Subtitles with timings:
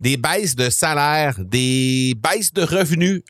[0.00, 3.22] des baisses de salaire, des baisses de revenus,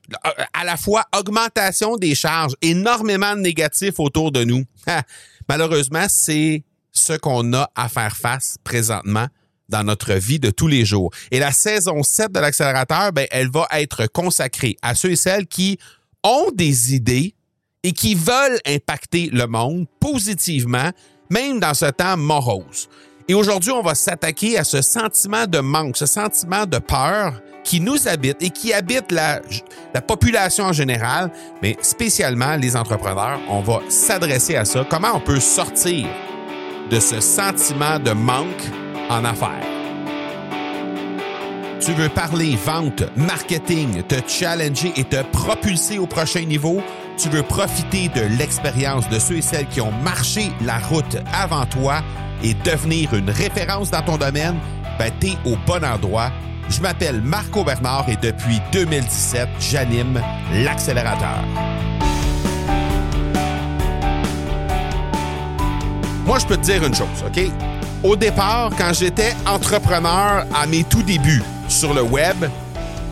[0.53, 4.65] à la fois augmentation des charges, énormément de négatifs autour de nous.
[5.49, 9.29] Malheureusement, c'est ce qu'on a à faire face présentement
[9.69, 11.11] dans notre vie de tous les jours.
[11.31, 15.47] Et la saison 7 de l'accélérateur, ben, elle va être consacrée à ceux et celles
[15.47, 15.79] qui
[16.23, 17.35] ont des idées
[17.83, 20.91] et qui veulent impacter le monde positivement,
[21.31, 22.89] même dans ce temps morose.
[23.29, 27.33] Et aujourd'hui, on va s'attaquer à ce sentiment de manque, ce sentiment de peur
[27.65, 29.41] qui nous habite et qui habite la,
[29.93, 33.41] la population en général, mais spécialement les entrepreneurs.
[33.49, 34.87] On va s'adresser à ça.
[34.89, 36.07] Comment on peut sortir
[36.89, 38.63] de ce sentiment de manque
[39.11, 39.67] en affaires?
[41.81, 46.81] Tu veux parler vente, marketing, te challenger et te propulser au prochain niveau?
[47.19, 51.67] Tu veux profiter de l'expérience de ceux et celles qui ont marché la route avant
[51.67, 52.03] toi?
[52.43, 54.57] Et devenir une référence dans ton domaine,
[54.99, 56.31] ben t'es au bon endroit.
[56.69, 60.21] Je m'appelle Marco Bernard et depuis 2017, j'anime
[60.53, 61.45] l'accélérateur.
[66.27, 67.41] Moi, je peux te dire une chose, OK?
[68.03, 72.45] Au départ, quand j'étais entrepreneur à mes tout débuts sur le web,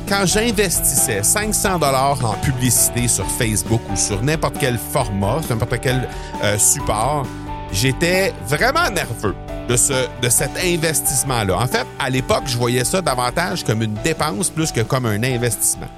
[0.08, 6.08] quand j'investissais 500 dollars en publicité sur Facebook ou sur n'importe quel format, n'importe quel
[6.42, 7.24] euh, support,
[7.72, 9.34] j'étais vraiment nerveux
[9.68, 11.58] de, ce, de cet investissement-là.
[11.58, 15.22] En fait, à l'époque, je voyais ça davantage comme une dépense plus que comme un
[15.22, 15.88] investissement.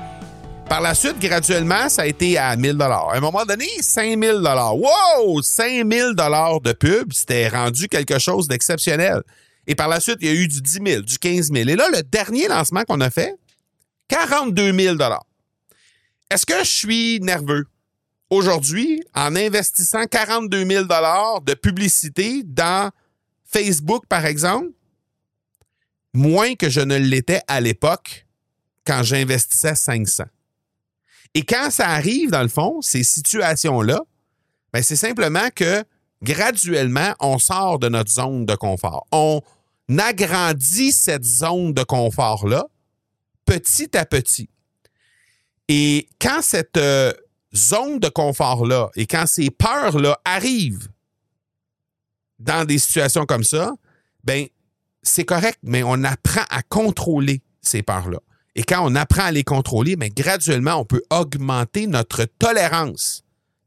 [0.69, 3.11] Par la suite, graduellement, ça a été à 1000 dollars.
[3.11, 4.77] À un moment donné, 5000 dollars.
[4.77, 5.41] Wow!
[5.41, 9.23] 5000 dollars de pub, c'était rendu quelque chose d'exceptionnel.
[9.69, 11.69] Et par la suite, il y a eu du 10 000, du 15 000.
[11.69, 13.34] Et là, le dernier lancement qu'on a fait,
[14.08, 15.25] 42 000 dollars.
[16.30, 17.67] Est-ce que je suis nerveux?
[18.30, 22.91] Aujourd'hui, en investissant 42 000 de publicité dans
[23.44, 24.70] Facebook, par exemple,
[26.12, 28.27] moins que je ne l'étais à l'époque
[28.86, 30.24] quand j'investissais 500.
[31.34, 34.00] Et quand ça arrive, dans le fond, ces situations-là,
[34.72, 35.84] ben c'est simplement que
[36.22, 39.06] graduellement, on sort de notre zone de confort.
[39.12, 39.42] On
[39.98, 42.67] agrandit cette zone de confort-là
[43.45, 44.51] petit à petit.
[45.68, 47.12] Et quand cette, euh,
[47.56, 50.89] zone de confort-là et quand ces peurs-là arrivent
[52.39, 53.72] dans des situations comme ça,
[54.24, 54.46] ben
[55.02, 58.18] c'est correct, mais on apprend à contrôler ces peurs-là.
[58.55, 63.22] Et quand on apprend à les contrôler, mais ben, graduellement, on peut augmenter notre tolérance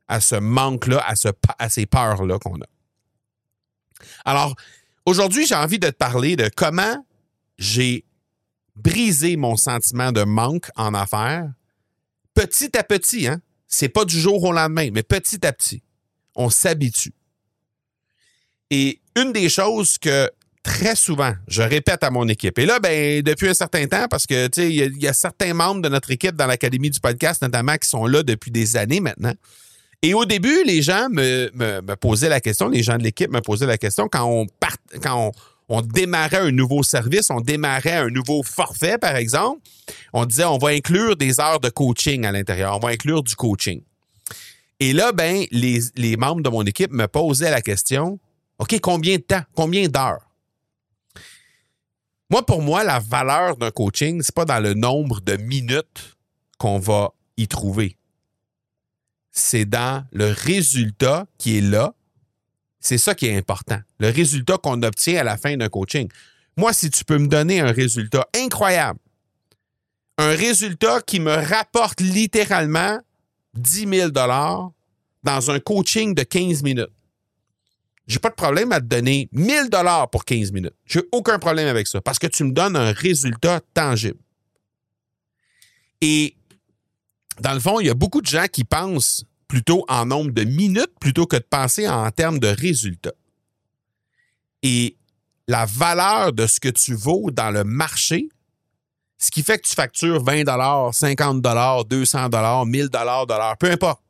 [0.07, 1.29] à ce manque-là, à, ce,
[1.59, 2.65] à ces peurs-là qu'on a.
[4.25, 4.55] Alors,
[5.05, 7.05] aujourd'hui, j'ai envie de te parler de comment
[7.57, 8.05] j'ai
[8.75, 11.49] brisé mon sentiment de manque en affaires
[12.33, 13.41] petit à petit, hein?
[13.69, 15.83] C'est pas du jour au lendemain, mais petit à petit,
[16.35, 17.13] on s'habitue.
[18.71, 20.29] Et une des choses que
[20.63, 24.25] très souvent, je répète à mon équipe, et là, ben, depuis un certain temps, parce
[24.25, 27.41] que, tu sais, il y, a certains membres de notre équipe dans l'Académie du podcast,
[27.41, 29.33] notamment, qui sont là depuis des années maintenant.
[30.01, 33.41] Et au début, les gens me, me, posaient la question, les gens de l'équipe me
[33.41, 35.31] posaient la question quand on part, quand on,
[35.69, 39.61] on démarrait un nouveau service, on démarrait un nouveau forfait, par exemple,
[40.13, 43.35] on disait on va inclure des heures de coaching à l'intérieur, on va inclure du
[43.35, 43.81] coaching.
[44.79, 48.19] Et là, ben, les, membres de mon équipe me posaient la question
[48.57, 50.27] OK, combien de temps, combien d'heures?
[52.29, 56.17] Moi, pour moi, la valeur d'un coaching, c'est pas dans le nombre de minutes
[56.57, 57.95] qu'on va y trouver.
[59.31, 61.93] C'est dans le résultat qui est là
[62.79, 63.79] c'est ça qui est important.
[63.99, 66.09] Le résultat qu'on obtient à la fin d'un coaching.
[66.57, 68.99] Moi, si tu peux me donner un résultat incroyable,
[70.17, 72.99] un résultat qui me rapporte littéralement
[73.55, 76.89] 10 000 dans un coaching de 15 minutes,
[78.07, 80.73] j'ai pas de problème à te donner 1000 dollars pour 15 minutes.
[80.85, 84.19] J'ai aucun problème avec ça parce que tu me donnes un résultat tangible.
[86.01, 86.35] Et
[87.39, 90.45] dans le fond, il y a beaucoup de gens qui pensent plutôt en nombre de
[90.45, 93.15] minutes plutôt que de penser en termes de résultats.
[94.63, 94.95] Et
[95.47, 98.29] la valeur de ce que tu vaux dans le marché,
[99.17, 104.01] ce qui fait que tu factures 20 50 200 1000 dollars, peu importe.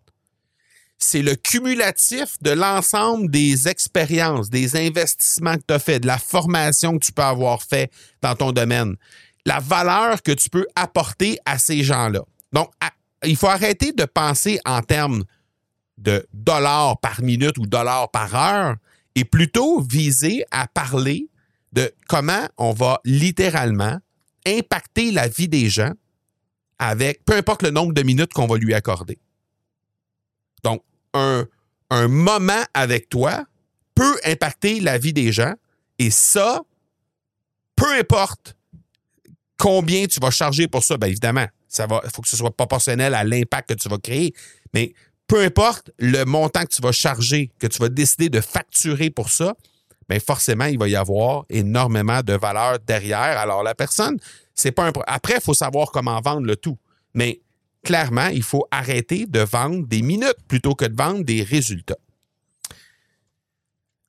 [1.01, 6.17] C'est le cumulatif de l'ensemble des expériences, des investissements que tu as fait, de la
[6.17, 7.89] formation que tu peux avoir fait
[8.21, 8.97] dans ton domaine,
[9.45, 12.19] la valeur que tu peux apporter à ces gens-là.
[12.51, 12.69] Donc,
[13.23, 15.23] il faut arrêter de penser en termes
[15.97, 18.75] de dollars par minute ou dollars par heure
[19.15, 21.27] et plutôt viser à parler
[21.73, 23.99] de comment on va littéralement
[24.47, 25.91] impacter la vie des gens
[26.79, 29.19] avec peu importe le nombre de minutes qu'on va lui accorder.
[30.63, 30.81] Donc,
[31.13, 31.45] un,
[31.89, 33.45] un moment avec toi
[33.95, 35.53] peut impacter la vie des gens
[35.97, 36.61] et ça,
[37.75, 38.55] peu importe
[39.59, 40.97] Combien tu vas charger pour ça?
[40.97, 43.99] Bien évidemment, ça va, il faut que ce soit proportionnel à l'impact que tu vas
[43.99, 44.33] créer.
[44.73, 44.93] Mais
[45.27, 49.29] peu importe le montant que tu vas charger, que tu vas décider de facturer pour
[49.29, 49.55] ça,
[50.09, 53.37] bien forcément, il va y avoir énormément de valeur derrière.
[53.37, 54.17] Alors, la personne,
[54.55, 54.91] c'est pas un.
[55.05, 56.77] Après, il faut savoir comment vendre le tout.
[57.13, 57.41] Mais
[57.83, 61.97] clairement, il faut arrêter de vendre des minutes plutôt que de vendre des résultats.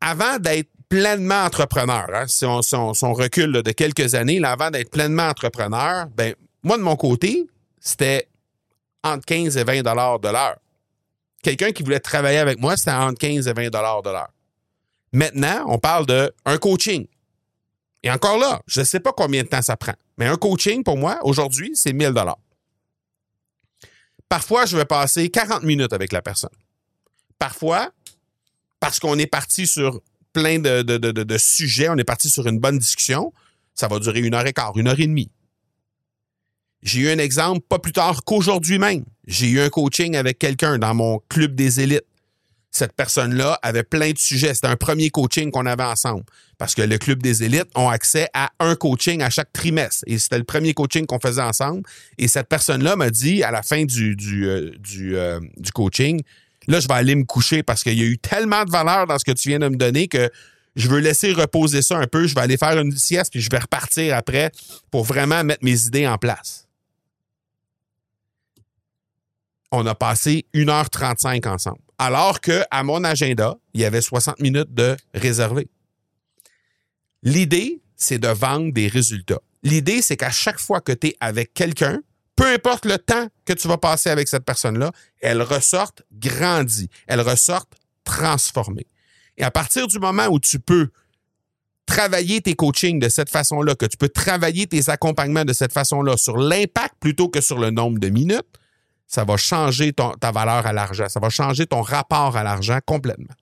[0.01, 6.07] Avant d'être pleinement entrepreneur, hein, si, on, recule de quelques années, avant d'être pleinement entrepreneur,
[6.17, 7.47] ben, moi, de mon côté,
[7.79, 8.29] c'était
[9.03, 10.59] entre 15 et 20 dollars de l'heure.
[11.43, 14.33] Quelqu'un qui voulait travailler avec moi, c'était entre 15 et 20 dollars de l'heure.
[15.13, 17.07] Maintenant, on parle d'un coaching.
[18.03, 20.83] Et encore là, je ne sais pas combien de temps ça prend, mais un coaching,
[20.83, 22.39] pour moi, aujourd'hui, c'est 1000 dollars.
[24.29, 26.51] Parfois, je vais passer 40 minutes avec la personne.
[27.39, 27.91] Parfois,
[28.79, 30.01] parce qu'on est parti sur
[30.33, 33.33] plein de, de, sujets, on est parti sur une bonne discussion,
[33.75, 35.31] ça va durer une heure et quart, une heure et demie.
[36.83, 39.05] J'ai eu un exemple pas plus tard qu'aujourd'hui même.
[39.27, 42.05] J'ai eu un coaching avec quelqu'un dans mon club des élites
[42.71, 44.55] cette personne-là avait plein de sujets.
[44.55, 46.25] C'était un premier coaching qu'on avait ensemble.
[46.57, 50.05] Parce que le Club des élites ont accès à un coaching à chaque trimestre.
[50.07, 51.83] Et c'était le premier coaching qu'on faisait ensemble.
[52.19, 56.23] Et cette personne-là m'a dit à la fin du, du, euh, euh, du, coaching,
[56.69, 59.19] là, je vais aller me coucher parce qu'il y a eu tellement de valeur dans
[59.19, 60.31] ce que tu viens de me donner que
[60.77, 62.27] je veux laisser reposer ça un peu.
[62.27, 64.53] Je vais aller faire une sieste puis je vais repartir après
[64.91, 66.69] pour vraiment mettre mes idées en place.
[69.73, 74.97] On a passé 1h35 ensemble alors qu'à mon agenda, il y avait 60 minutes de
[75.13, 75.69] réservé.
[77.23, 79.43] L'idée, c'est de vendre des résultats.
[79.63, 82.01] L'idée, c'est qu'à chaque fois que tu es avec quelqu'un,
[82.37, 87.21] peu importe le temps que tu vas passer avec cette personne-là, elle ressorte grandie, elle
[87.21, 88.87] ressorte transformée.
[89.37, 90.89] Et à partir du moment où tu peux
[91.85, 96.17] travailler tes coachings de cette façon-là, que tu peux travailler tes accompagnements de cette façon-là
[96.17, 98.41] sur l'impact plutôt que sur le nombre de minutes,
[99.11, 101.09] ça va changer ta valeur à l'argent.
[101.09, 103.35] Ça va changer ton rapport à l'argent complètement.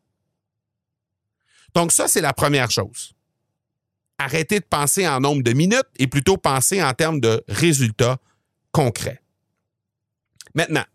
[1.75, 3.12] Donc ça, c'est la première chose.
[4.17, 8.17] Arrêtez de penser en nombre de minutes et plutôt penser en termes de résultats
[8.73, 9.20] concrets.
[10.55, 10.87] Maintenant,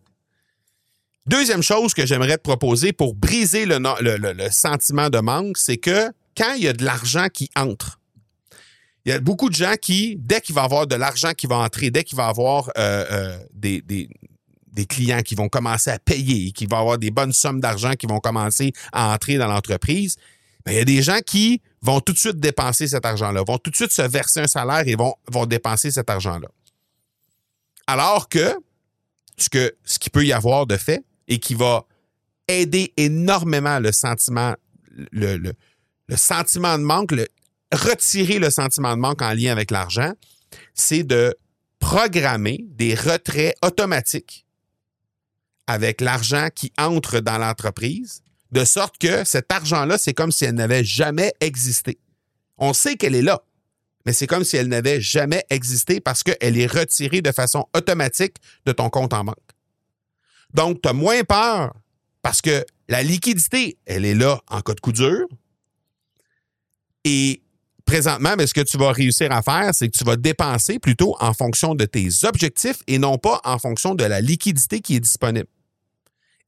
[1.27, 6.53] deuxième chose que j'aimerais te proposer pour briser le, sentiment de manque, c'est que quand
[6.55, 8.01] il y a de l'argent qui entre,
[9.05, 11.45] il y a beaucoup de gens qui, dès qu'il va y avoir de l'argent qui
[11.45, 14.09] va entrer, dès qu'il va y avoir euh, euh, des, des
[14.85, 18.07] clients qui vont commencer à payer et qui vont avoir des bonnes sommes d'argent qui
[18.07, 20.17] vont commencer à entrer dans l'entreprise,
[20.65, 23.57] ben, il y a des gens qui vont tout de suite dépenser cet argent-là, vont
[23.57, 26.47] tout de suite se verser un salaire et vont, dépenser cet argent-là.
[27.87, 28.55] Alors que
[29.37, 31.85] ce, que qui peut y avoir de fait et qui va
[32.47, 34.55] aider énormément le sentiment,
[35.11, 35.53] le,
[36.15, 37.13] sentiment de manque,
[37.73, 40.13] retirer le sentiment de manque en lien avec l'argent,
[40.73, 41.35] c'est de
[41.79, 44.45] programmer des retraits automatiques
[45.67, 48.21] avec l'argent qui entre dans l'entreprise,
[48.51, 51.99] de sorte que cet argent-là, c'est comme si elle n'avait jamais existé.
[52.57, 53.41] On sait qu'elle est là,
[54.05, 58.35] mais c'est comme si elle n'avait jamais existé parce qu'elle est retirée de façon automatique
[58.65, 59.37] de ton compte en banque.
[60.53, 61.73] Donc, tu as moins peur
[62.21, 65.27] parce que la liquidité, elle est là en cas de coup dur.
[67.05, 67.42] Et
[67.85, 71.15] présentement, mais ce que tu vas réussir à faire, c'est que tu vas dépenser plutôt
[71.19, 74.99] en fonction de tes objectifs et non pas en fonction de la liquidité qui est
[74.99, 75.47] disponible.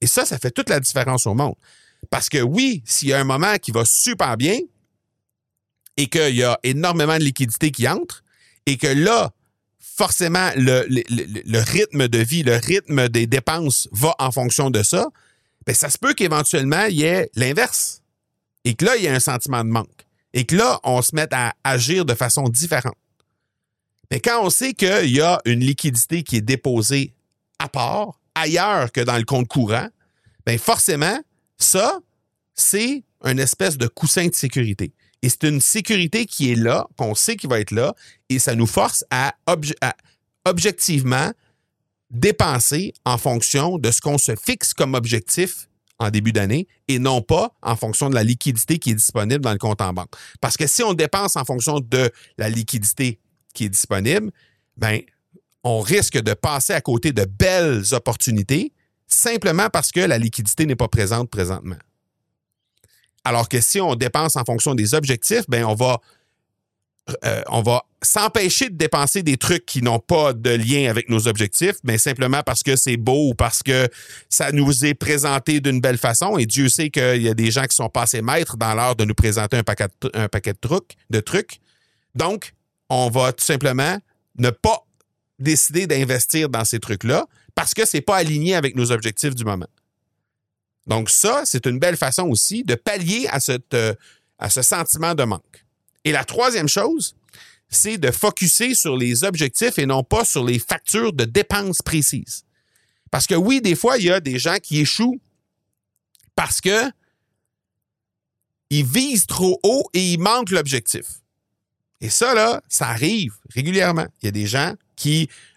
[0.01, 1.55] Et ça, ça fait toute la différence au monde.
[2.09, 4.59] Parce que oui, s'il y a un moment qui va super bien
[5.97, 8.23] et qu'il y a énormément de liquidités qui entre
[8.65, 9.31] et que là,
[9.79, 15.07] forcément, le, rythme de vie, le rythme des dépenses va en fonction de ça,
[15.65, 18.01] bien, ça se peut qu'éventuellement, il y ait l'inverse.
[18.65, 21.15] Et que là, il y a un sentiment de manque et que là, on se
[21.15, 22.97] met à agir de façon différente.
[24.11, 27.13] Mais quand on sait qu'il y a une liquidité qui est déposée
[27.57, 29.87] à part, ailleurs que dans le compte courant,
[30.45, 31.17] bien forcément,
[31.57, 31.99] ça,
[32.53, 34.91] c'est une espèce de coussin de sécurité.
[35.21, 37.95] Et c'est une sécurité qui est là, qu'on sait qu'il va être là,
[38.29, 39.33] et ça nous force à
[40.43, 41.31] objectivement
[42.11, 47.21] dépenser en fonction de ce qu'on se fixe comme objectif en début d'année et non
[47.21, 50.11] pas en fonction de la liquidité qui est disponible dans le compte en banque.
[50.41, 53.19] Parce que si on dépense en fonction de la liquidité
[53.53, 54.31] qui est disponible,
[54.77, 55.01] ben
[55.63, 58.73] on risque de passer à côté de belles opportunités
[59.07, 61.77] simplement parce que la liquidité n'est pas présente présentement.
[63.23, 65.99] Alors que si on dépense en fonction des objectifs, ben on va
[67.23, 71.27] euh, on va s'empêcher de dépenser des trucs qui n'ont pas de lien avec nos
[71.27, 73.87] objectifs, mais simplement parce que c'est beau ou parce que
[74.29, 76.37] ça nous est présenté d'une belle façon.
[76.37, 79.05] Et Dieu sait qu'il y a des gens qui sont passés maîtres dans l'art de
[79.05, 81.59] nous présenter un paquet de, trucs, de trucs.
[82.15, 82.53] Donc,
[82.89, 83.99] on va tout simplement
[84.37, 84.85] ne pas
[85.37, 89.67] décider d'investir dans ces trucs-là parce que c'est pas aligné avec nos objectifs du moment.
[90.87, 93.39] Donc ça, c'est une belle façon aussi de pallier à,
[93.73, 93.93] euh,
[94.37, 95.64] à ce sentiment de manque.
[96.05, 97.15] Et la troisième chose,
[97.67, 102.45] c'est de focuser sur les objectifs et non pas sur les factures de dépenses précises.
[103.11, 105.19] Parce que oui, des fois, il y a des gens qui échouent
[106.35, 106.91] parce que
[108.69, 111.05] ils visent trop haut et ils manquent l'objectif.
[112.01, 114.07] Et ça, là, ça arrive régulièrement.
[114.21, 114.73] Il y a des gens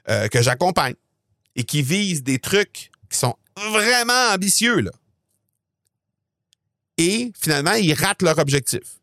[0.08, 0.94] euh, que j'accompagne
[1.56, 4.92] et qui visent des trucs qui sont vraiment ambitieux, là.
[6.96, 8.98] Et finalement, ils ratent leur objectif.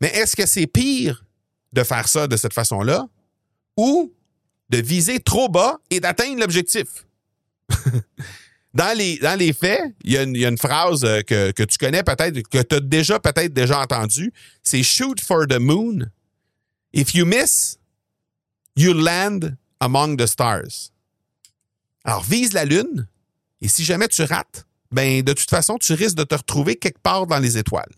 [0.00, 1.24] Mais est-ce que c'est pire
[1.72, 3.06] de faire ça de cette façon-là
[3.76, 4.12] ou
[4.68, 7.06] de viser trop bas et d'atteindre l'objectif?
[8.74, 12.02] dans, les, dans les faits, il y, a une, phrase euh, que, que tu connais
[12.02, 14.32] peut-être, que tu as déjà peut-être déjà entendu.
[14.62, 16.06] C'est shoot for the moon.
[16.92, 17.78] If you miss,
[18.76, 20.90] you land among the stars.
[22.04, 23.06] Alors, vise la lune
[23.60, 27.00] et si jamais tu rates, ben de toute façon, tu risques de te retrouver quelque
[27.00, 27.92] part dans les étoiles.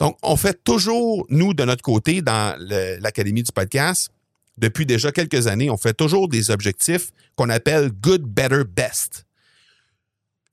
[0.00, 4.10] Donc, on fait toujours, nous, de notre côté, dans l'Académie du podcast,
[4.56, 9.26] depuis déjà quelques années, on fait toujours des objectifs qu'on appelle good, better, best.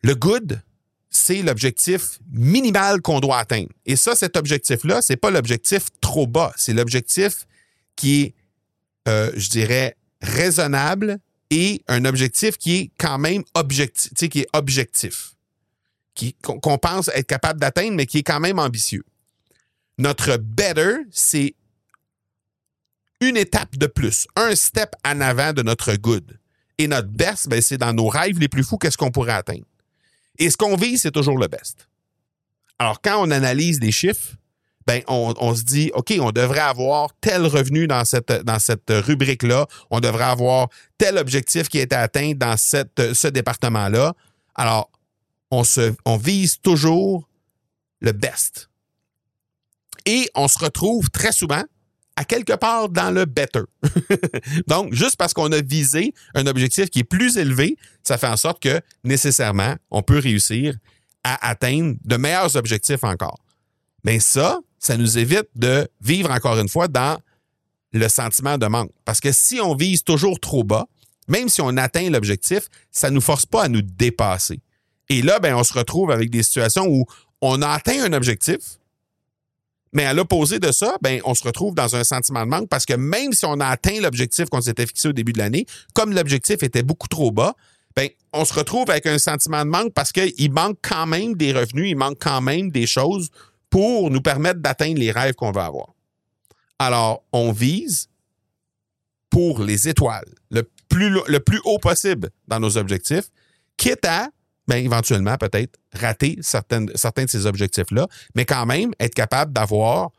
[0.04, 0.62] Le good,
[1.10, 3.70] c'est l'objectif minimal qu'on doit atteindre.
[3.86, 7.48] Et ça, cet objectif-là, c'est pas l'objectif trop bas, c'est l'objectif
[7.96, 8.36] qui est,
[9.08, 15.36] euh, je dirais, raisonnable et un objectif qui est quand même objectif, qui est objectif,
[16.42, 19.04] qu'on pense être capable d'atteindre, mais qui est quand même ambitieux.
[19.98, 21.56] Notre better, c'est
[23.20, 26.40] une étape de plus, un step en avant de notre good.
[26.78, 29.66] Et notre best, ben, c'est dans nos rêves les plus fous, qu'est-ce qu'on pourrait atteindre.
[30.38, 31.88] Et ce qu'on vise, c'est toujours le best.
[32.78, 34.36] Alors, quand on analyse les chiffres,
[34.86, 38.32] ben, on, se dit, OK, on devrait avoir tel revenu dans cette,
[38.90, 44.14] rubrique-là, on devrait avoir tel objectif qui a été atteint dans ce département-là.
[44.56, 44.90] Alors,
[45.50, 47.28] on vise toujours
[48.00, 48.70] le best.
[50.08, 51.64] Et on se retrouve très souvent
[52.16, 53.62] à quelque part dans le better.
[54.68, 58.38] Donc, juste parce qu'on a visé un objectif qui est plus élevé, ça fait en
[58.38, 60.76] sorte que nécessairement, on peut réussir
[61.24, 63.38] à atteindre de meilleurs objectifs encore.
[64.06, 67.20] Mais ça, ça nous évite de vivre encore une fois dans
[67.92, 68.92] le sentiment de manque.
[69.04, 70.88] Parce que si on vise toujours trop bas,
[71.28, 74.62] même si on atteint l'objectif, ça ne nous force pas à nous dépasser.
[75.10, 77.06] Et là, ben, on se retrouve avec des situations où
[77.42, 78.80] on a atteint un objectif,
[79.98, 82.86] mais à l'opposé de ça, ben, on se retrouve dans un sentiment de manque parce
[82.86, 86.14] que même si on a atteint l'objectif qu'on s'était fixé au début de l'année, comme
[86.14, 87.56] l'objectif était beaucoup trop bas,
[87.96, 91.52] ben, on se retrouve avec un sentiment de manque parce qu'il manque quand même des
[91.52, 93.32] revenus, il manque quand même des choses
[93.72, 95.96] pour nous permettre d'atteindre les rêves qu'on veut avoir.
[96.78, 98.08] Alors, on vise
[99.32, 103.32] pour les étoiles, le plus, le plus haut possible dans nos objectifs,
[103.78, 104.30] quitte à,
[104.68, 110.12] bien, éventuellement, peut-être rater certaines, certains de ces objectifs-là, mais quand même être capable d'avoir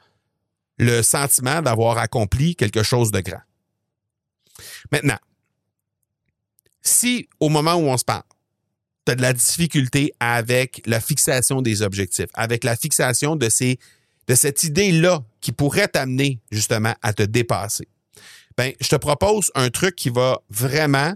[0.78, 3.42] le sentiment d'avoir accompli quelque chose de grand.
[4.92, 5.18] Maintenant,
[6.80, 8.22] si au moment où on se parle,
[9.04, 13.78] tu as de la difficulté avec la fixation des objectifs, avec la fixation de, ces,
[14.26, 17.88] de cette idée-là qui pourrait t'amener justement à te dépasser.
[18.56, 21.14] Ben, je te propose un truc qui va vraiment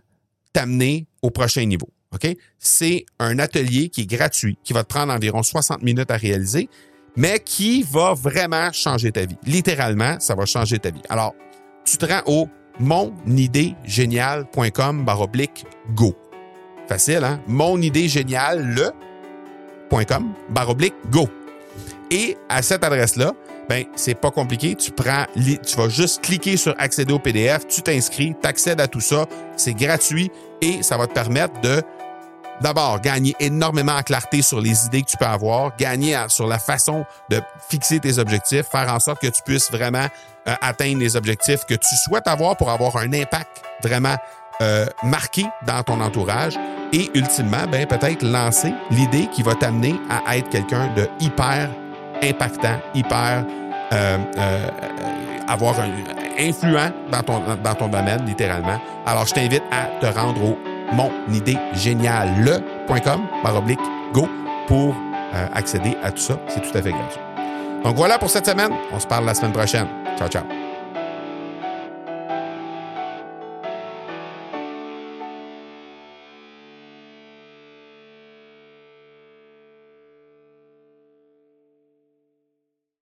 [0.52, 1.92] t'amener au prochain niveau.
[2.14, 2.36] OK?
[2.58, 6.68] C'est un atelier qui est gratuit, qui va te prendre environ 60 minutes à réaliser,
[7.16, 9.36] mais qui va vraiment changer ta vie.
[9.44, 11.02] Littéralement, ça va changer ta vie.
[11.08, 11.34] Alors,
[11.84, 12.48] tu te rends au
[12.80, 16.16] monidéegénial.com baroblique go.
[16.88, 17.40] Facile, hein?
[17.46, 21.28] Mon idée géniale, le.com, barre oblique, go.
[22.10, 23.32] Et à cette adresse-là,
[23.68, 24.74] ben, c'est pas compliqué.
[24.74, 28.88] Tu prends, tu vas juste cliquer sur accéder au PDF, tu t'inscris, tu accèdes à
[28.88, 29.26] tout ça.
[29.56, 31.82] C'est gratuit et ça va te permettre de,
[32.62, 36.58] d'abord, gagner énormément en clarté sur les idées que tu peux avoir, gagner sur la
[36.58, 40.06] façon de fixer tes objectifs, faire en sorte que tu puisses vraiment
[40.48, 44.16] euh, atteindre les objectifs que tu souhaites avoir pour avoir un impact vraiment
[44.60, 46.58] euh, marqué dans ton entourage
[46.92, 51.70] et ultimement, ben, peut-être lancer l'idée qui va t'amener à être quelqu'un de hyper
[52.22, 53.44] impactant, hyper
[53.92, 54.18] euh,
[55.48, 55.90] avoir un
[56.38, 58.80] influent dans ton, dans ton domaine, littéralement.
[59.06, 63.80] Alors, je t'invite à te rendre au monidéegéniale.com par oblique
[64.12, 64.28] go
[64.66, 64.94] pour
[65.54, 66.38] accéder à tout ça.
[66.48, 67.20] C'est tout à fait gratuit.
[67.84, 68.72] Donc voilà pour cette semaine.
[68.92, 69.86] On se parle la semaine prochaine.
[70.16, 70.61] Ciao, ciao.